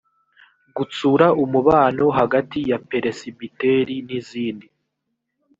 [0.75, 4.67] gutsura umubano hagati ya peresibiteri n’izindi